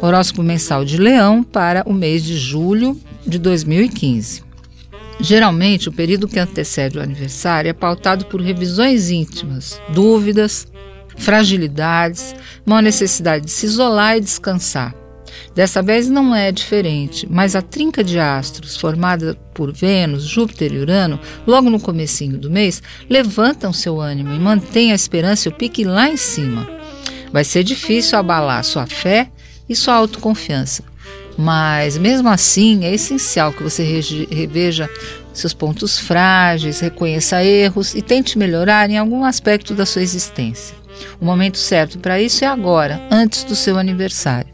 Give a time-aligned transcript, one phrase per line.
[0.00, 4.42] Horóscopo mensal de Leão para o mês de julho de 2015.
[5.20, 10.66] Geralmente, o período que antecede o aniversário é pautado por revisões íntimas, dúvidas,
[11.16, 12.34] fragilidades,
[12.66, 15.01] uma necessidade de se isolar e descansar.
[15.54, 20.78] Dessa vez não é diferente, mas a trinca de astros, formada por Vênus, Júpiter e
[20.78, 25.54] Urano, logo no comecinho do mês, levantam seu ânimo e mantém a esperança e o
[25.54, 26.68] pique lá em cima.
[27.32, 29.30] Vai ser difícil abalar sua fé
[29.68, 30.84] e sua autoconfiança,
[31.36, 33.82] mas mesmo assim é essencial que você
[34.30, 34.88] reveja
[35.32, 40.76] seus pontos frágeis, reconheça erros e tente melhorar em algum aspecto da sua existência.
[41.20, 44.52] O momento certo para isso é agora, antes do seu aniversário.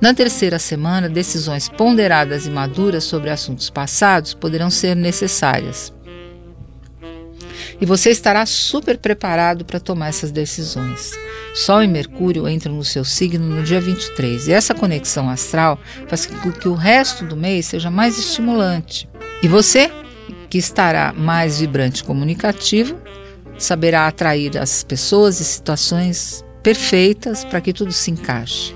[0.00, 5.92] Na terceira semana, decisões ponderadas e maduras sobre assuntos passados poderão ser necessárias.
[7.80, 11.12] E você estará super preparado para tomar essas decisões.
[11.54, 16.26] Sol e Mercúrio entram no seu signo no dia 23, e essa conexão astral faz
[16.26, 19.08] com que o resto do mês seja mais estimulante.
[19.42, 19.90] E você,
[20.48, 23.00] que estará mais vibrante e comunicativo,
[23.58, 28.74] saberá atrair as pessoas e situações perfeitas para que tudo se encaixe.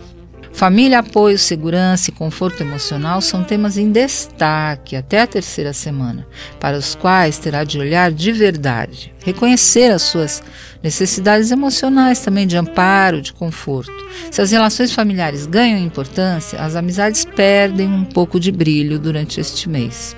[0.59, 6.27] Família, apoio, segurança e conforto emocional são temas em destaque até a terceira semana,
[6.59, 10.43] para os quais terá de olhar de verdade, reconhecer as suas
[10.83, 13.93] necessidades emocionais também de amparo, de conforto.
[14.33, 19.69] Se as relações familiares ganham importância, as amizades perdem um pouco de brilho durante este
[19.69, 20.17] mês.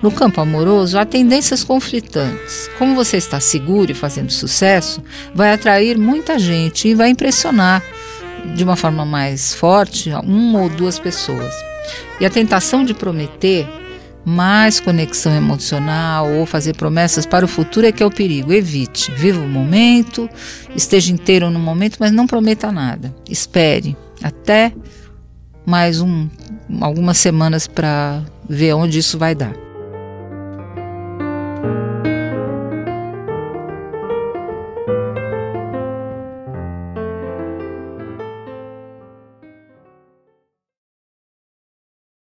[0.00, 2.70] No campo amoroso, há tendências conflitantes.
[2.78, 5.02] Como você está seguro e fazendo sucesso,
[5.34, 7.82] vai atrair muita gente e vai impressionar
[8.54, 11.54] de uma forma mais forte uma ou duas pessoas.
[12.20, 13.66] E a tentação de prometer
[14.24, 18.52] mais conexão emocional ou fazer promessas para o futuro é que é o perigo.
[18.52, 19.12] Evite.
[19.12, 20.28] Viva o momento,
[20.74, 23.14] esteja inteiro no momento, mas não prometa nada.
[23.30, 24.72] Espere até
[25.64, 26.28] mais um,
[26.80, 29.65] algumas semanas para ver onde isso vai dar.